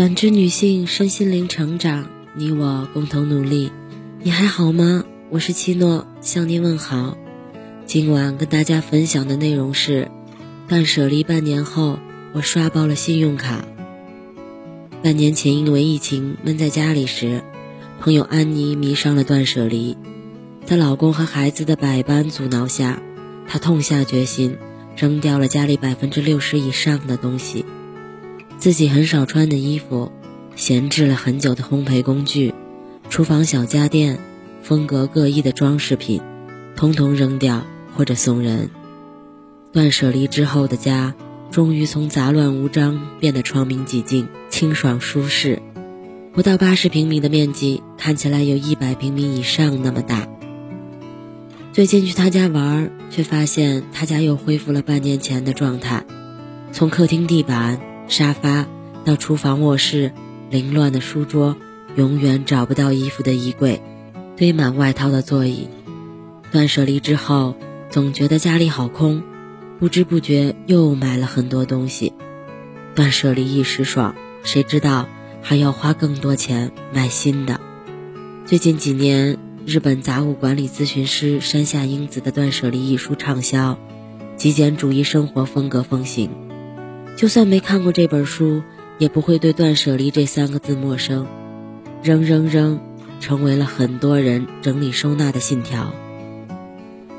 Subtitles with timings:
[0.00, 3.70] 感知女性身心灵成长，你我共同努力。
[4.22, 5.04] 你还好吗？
[5.28, 7.18] 我是七诺，向您问好。
[7.84, 10.10] 今晚跟大家分享的内容是：
[10.68, 11.98] 断舍离半年后，
[12.32, 13.62] 我刷爆了信用卡。
[15.02, 17.42] 半年前因为疫情闷在家里时，
[18.00, 19.98] 朋友安妮迷上了断舍离，
[20.64, 23.02] 在老公和孩子的百般阻挠下，
[23.46, 24.56] 她痛下决心，
[24.96, 27.66] 扔掉了家里百分之六十以上的东西。
[28.60, 30.12] 自己很少穿的衣服，
[30.54, 32.52] 闲置了很久的烘焙工具，
[33.08, 34.18] 厨房小家电，
[34.60, 36.20] 风格各异的装饰品，
[36.76, 37.64] 通通扔掉
[37.96, 38.68] 或者送人。
[39.72, 41.14] 断舍离之后的家，
[41.50, 45.62] 终于从杂乱无章变得窗明几净、清爽舒适。
[46.34, 50.28] 不到八十平米的面积，看起来有一百平米以上那么大。
[51.72, 56.04] 最近去他家玩，却发现他家又恢复了半年前的状态，
[56.72, 57.80] 从客厅地板。
[58.10, 58.66] 沙发
[59.04, 60.10] 到厨房、卧室，
[60.50, 61.56] 凌乱的书桌，
[61.94, 63.80] 永远找不到衣服的衣柜，
[64.36, 65.68] 堆满外套的座椅。
[66.50, 67.54] 断舍离之后，
[67.88, 69.22] 总觉得家里好空，
[69.78, 72.12] 不知不觉又买了很多东西。
[72.96, 75.06] 断舍离一时爽，谁知道
[75.40, 77.60] 还要花更多钱买新的。
[78.44, 83.78] 最近几年，日本杂物管理咨询师山下英子的《断舍离》一书畅销，
[84.36, 86.49] 极简主义生活风格风行。
[87.20, 88.62] 就算没看过这本书，
[88.96, 91.26] 也不会对“断舍离”这三个字陌生。
[92.02, 92.80] 扔扔扔，
[93.20, 95.92] 成为了很多人整理收纳的信条。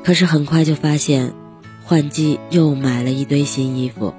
[0.02, 1.32] 可是很快就发现，
[1.84, 4.12] 换季又买了一堆新衣服，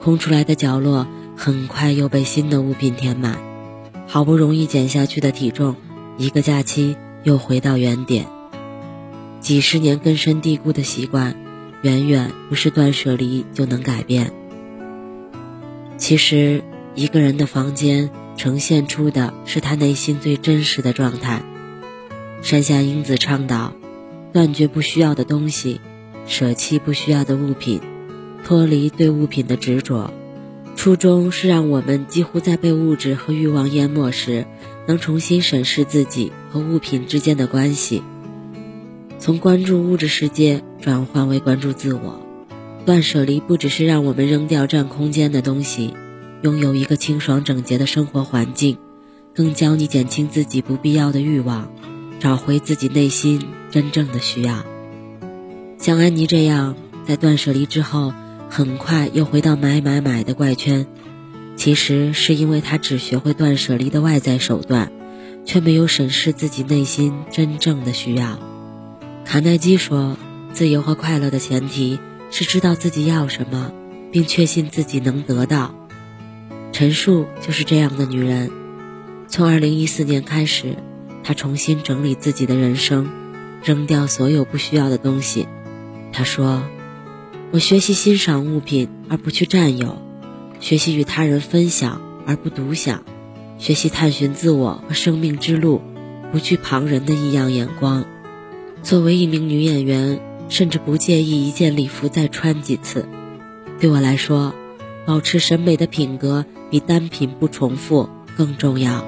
[0.00, 1.06] 空出来的角落
[1.36, 3.36] 很快又被新的物品填满。
[4.06, 5.76] 好不容易减下去的体重，
[6.16, 8.24] 一个假期又回到原点。
[9.40, 11.36] 几十年根深蒂固的习惯，
[11.82, 14.32] 远远不是断舍离就能改变。
[15.98, 16.62] 其实，
[16.94, 21.42] 一个人的房间呈现出的是他内心最真实的状态。
[22.40, 23.72] 山下英子倡导：
[24.32, 25.80] 断绝不需要的东西，
[26.26, 27.80] 舍弃不需要的物品，
[28.44, 30.12] 脱离对物品的执着。
[30.76, 34.46] 初衷是让我们几乎在被物质和欲望淹没时，
[34.86, 38.04] 能重新审视自己和物品之间的关系，
[39.18, 42.27] 从关注物质世界转换为关注自我。
[42.88, 45.92] 断舍离不只是让我们扔掉占空间的东西，
[46.40, 48.78] 拥有一个清爽整洁的生活环境，
[49.34, 51.70] 更教你减轻自己不必要的欲望，
[52.18, 54.64] 找回自己内心真正的需要。
[55.76, 56.76] 像安妮这样，
[57.06, 58.14] 在断舍离之后，
[58.48, 60.86] 很快又回到买买买的怪圈，
[61.56, 64.90] 其实是因为她只学会断舍离的外在手段，
[65.44, 68.38] 却没有审视自己内心真正的需要。
[69.26, 70.16] 卡耐基说
[70.54, 71.98] ：“自由和快乐的前提。”
[72.30, 73.72] 是知道自己要什么，
[74.12, 75.74] 并确信自己能得到。
[76.72, 78.50] 陈述就是这样的女人。
[79.28, 80.76] 从二零一四年开始，
[81.24, 83.08] 她重新整理自己的人生，
[83.64, 85.46] 扔掉所有不需要的东西。
[86.12, 86.62] 她说
[87.50, 90.00] ：“我学习欣赏物品而不去占有，
[90.60, 93.02] 学习与他人分享而不独享，
[93.58, 95.80] 学习探寻自我和生命之路，
[96.30, 98.04] 不惧旁人的异样眼光。”
[98.82, 100.20] 作为一名女演员。
[100.48, 103.06] 甚至不介意一件礼服再穿几次。
[103.80, 104.54] 对我来说，
[105.06, 109.04] 保持审美的品格比单品不重复更重要。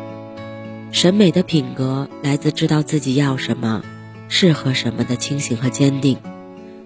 [0.93, 3.83] 审美的品格来自知道自己要什么、
[4.29, 6.19] 适合什么的清醒和坚定。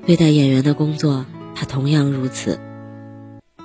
[0.06, 2.60] 对待演员的工作，他同样如此。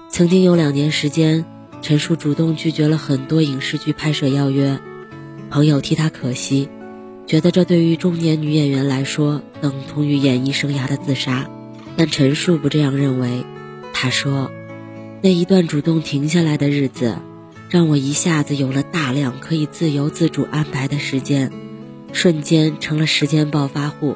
[0.10, 1.46] 曾经有两年时间，
[1.82, 4.80] 陈数主动拒绝了很多影视剧拍摄邀约，
[5.50, 6.70] 朋友替他可惜。
[7.30, 11.48] 觉得这对于中年女演员来说等同于演艺生涯的自杀，
[11.96, 13.46] 但陈数不这样认为。
[13.94, 14.50] 他说
[15.22, 17.18] ：“那一段主动停下来的日子，
[17.70, 21.52] 让我一下子有了大量可以自由自主安排的时间，
[22.14, 24.16] 瞬间成了时间暴发户。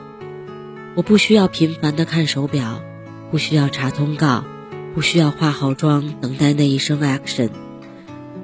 [0.96, 2.82] 我不需要频繁的看手表，
[3.30, 4.44] 不需要查通告，
[4.96, 7.52] 不需要化好妆等待那一声 action，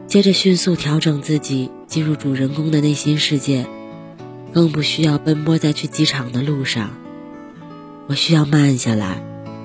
[0.05, 3.65] 接着迅速调整自己，进入主人公的内心世界。”
[4.53, 6.91] 更不需要奔波在去机场的路上，
[8.07, 9.23] 我需要慢下来，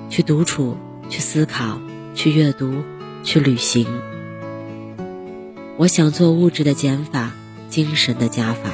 [0.09, 0.77] 去独处，
[1.09, 1.79] 去思考，
[2.13, 2.83] 去阅读，
[3.23, 3.87] 去旅行。
[5.77, 7.33] 我想做物质的减法，
[7.69, 8.71] 精神的加法。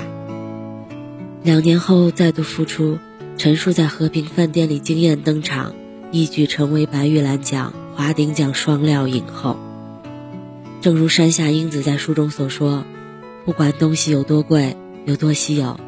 [1.44, 3.00] 两年后再度复出，
[3.38, 5.74] 陈数在和平饭店里惊艳登场，
[6.12, 9.58] 一举成为白玉兰奖、华鼎奖双料影后。
[10.82, 12.84] 正如山下英子在书中所说
[13.46, 14.76] ：“不管东西有多贵，
[15.06, 15.80] 有多稀有。”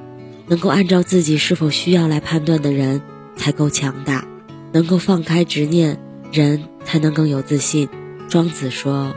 [0.53, 3.01] 能够按照自己是否需要来判断的人，
[3.35, 4.23] 才够强大；
[4.71, 5.99] 能够放开执念，
[6.31, 7.89] 人才能更有自信。
[8.29, 9.15] 庄子说：“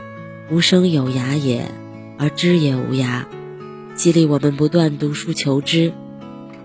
[0.49, 1.69] 无声有涯也，
[2.17, 3.23] 而知也无涯，
[3.93, 5.93] 激励我们不断读书求知。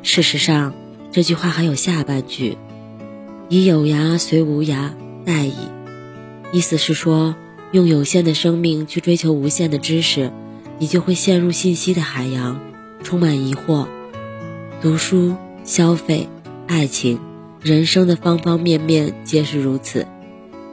[0.03, 0.73] 事实上，
[1.11, 2.57] 这句话还有下半句
[3.51, 4.89] ：“以有涯随无涯，
[5.27, 5.55] 殆矣。”
[6.51, 7.37] 意思是说，
[7.73, 10.33] 用有限的生命去追求无限的知识，
[10.79, 12.59] 你就会陷入信息的海洋，
[13.03, 13.87] 充满疑惑。
[14.83, 16.29] 读书、消费、
[16.67, 17.21] 爱情，
[17.61, 20.09] 人生的方方面面皆是如此。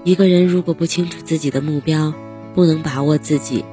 [0.03, 2.15] 一个人如果不清楚自己的目标，
[2.55, 3.63] 不能把握自己，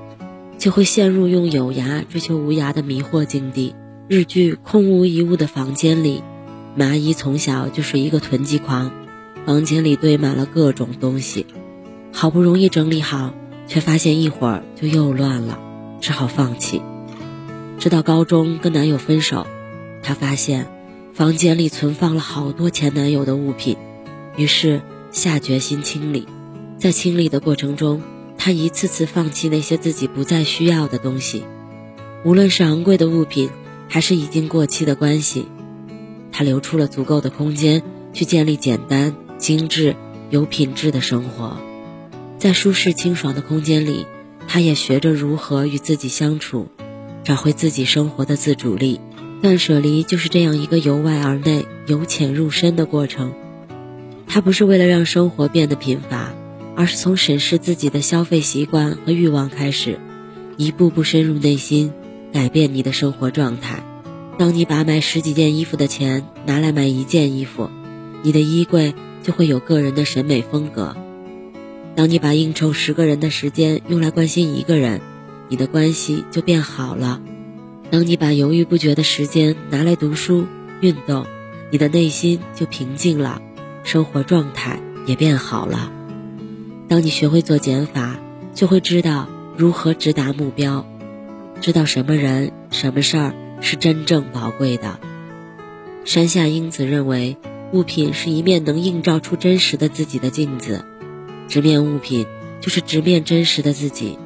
[0.58, 3.74] 就会陷入用有涯追求无涯的迷惑境地。
[4.08, 6.18] 日剧《空无一物的房间里》，
[6.78, 8.90] 麻衣从小就是一个囤积狂，
[9.46, 11.46] 房间里堆满了各种东西。
[12.12, 13.32] 好不容易整理好，
[13.66, 15.58] 却发现一会儿就又乱了，
[16.02, 16.82] 只好放弃。
[17.78, 19.46] 直到高中跟男友分手，
[20.06, 20.68] 她发现
[21.12, 23.76] 房间里存放了好多前男友的物品，
[24.36, 24.80] 于是
[25.10, 26.28] 下决心清理。
[26.78, 28.02] 在清理的过程中，
[28.38, 31.42] 她一次次放弃那些自己不再需要的东西，
[32.24, 33.50] 无论是昂贵的物品，
[33.88, 35.48] 还是已经过期的关系，
[36.30, 37.82] 她留出了足够的空间
[38.12, 39.96] 去建立简单、精致、
[40.30, 41.56] 有品质的生活。
[42.38, 44.06] 在舒适清爽的空间里，
[44.46, 46.68] 他也学着如何与自己相处，
[47.24, 49.00] 找回自己生活的自主力。
[49.42, 53.32] 断舍离就是这样一个由外而内、由浅入深的过程。
[54.26, 56.34] 它不是为了让生活变得贫乏，
[56.74, 59.98] 而是从审视自己的消费习惯和欲望开始，
[60.56, 61.92] 一步步深入内心，
[62.32, 63.82] 改变你的生活状态。
[64.38, 67.70] 当你把买十几件衣服的钱拿来买一件衣服，
[68.22, 70.96] 你的衣柜就会有个人的审美风格。
[71.94, 75.00] 当你把应酬十个人的时间用来关心一个人，
[75.48, 77.22] 你的关系就变好了；
[77.90, 80.46] 当你把犹豫不决的时间拿来读书、
[80.80, 81.26] 运动，
[81.70, 83.40] 你的内心就平静了，
[83.84, 85.90] 生活状态也变好了。
[86.88, 88.16] 当你学会做减法，
[88.54, 90.86] 就会知道如何直达目标，
[91.60, 94.98] 知道什么人、什么事儿是真正宝贵的。
[96.04, 97.36] 山下英子认为，
[97.72, 100.84] 物品是一面能映照出真实的自己的镜子。
[101.48, 102.26] 直面物品，
[102.60, 104.18] 就是直面真实的自己。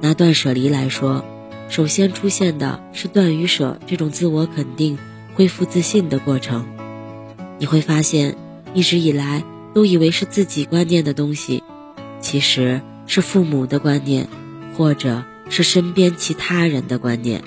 [0.00, 1.24] 拿断舍离来说，
[1.68, 4.98] 首先出现的是断与舍这种自我肯定、
[5.34, 6.66] 恢复自信的过程。
[7.58, 8.36] 你会发现，
[8.74, 9.44] 一直以来
[9.74, 11.62] 都以为是自己观念的东西，
[12.20, 14.28] 其实是父母的观念，
[14.76, 17.42] 或者是身边其他人的观念。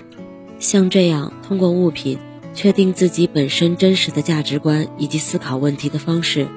[0.59, 2.19] 像这样，通过物品
[2.53, 6.47] 确定自己本身真实的价值观以及思考问题的方式。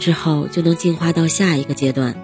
[0.00, 2.16] 之后就能进化到下一个阶段。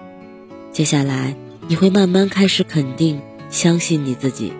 [0.73, 1.35] 接下来
[1.69, 4.51] 你会慢慢开始肯定、相信你自己。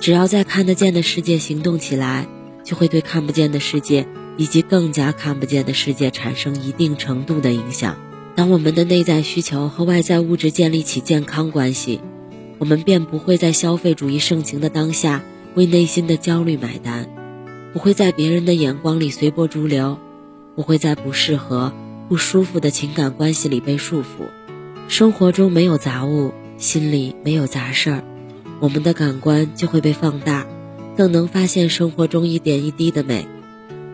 [0.00, 2.28] 只要在看得见的世界行动起来，
[2.64, 4.06] 就会对看不见的世界
[4.36, 7.96] 以及更加看不见的世界产生一定程度的影响。
[8.34, 12.00] 当我们的内在需求和外在物质建立起健康关系，
[12.58, 15.22] 我们便不会在消费主义盛行的当下
[15.54, 17.08] 为内心的焦虑买单，
[17.72, 19.98] 不会在别人的眼光里随波逐流，
[20.54, 21.72] 不会在不适合。
[22.08, 24.28] 不舒服的情感关系里被束缚，
[24.86, 28.04] 生活中没有杂物，心里没有杂事儿，
[28.60, 30.46] 我们的感官就会被放大，
[30.96, 33.26] 更能发现生活中一点一滴的美，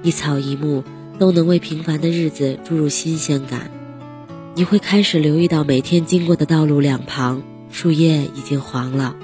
[0.03, 0.85] 一草一木
[1.19, 3.71] 都能为平凡的日子注入新鲜感。
[4.55, 9.17] 你会开始留意到每天经过的道路两旁树叶已经黄了，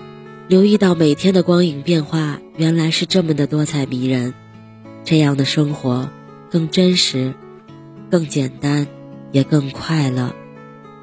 [0.49, 4.35] 留意到每天的光影变化原来是这么的多彩迷人，
[5.05, 6.09] 这样的生活
[6.51, 7.35] 更真实。
[8.11, 8.87] 更简单，
[9.33, 10.35] 也更快乐。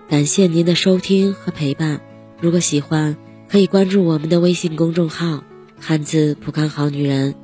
[0.09, 2.01] 感谢您的收听和陪伴。
[2.41, 3.15] 如果喜欢，
[3.49, 5.43] 可以关注我们的微信公众号
[5.79, 7.35] “汉字普康好女人”。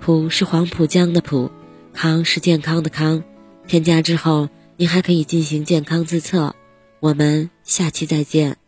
[0.00, 1.50] 普是黄浦江的浦，
[1.92, 3.24] 康是健康的康。
[3.66, 6.54] 添加之后，您还可以进行健康自测。
[7.00, 8.65] 我们下期再见。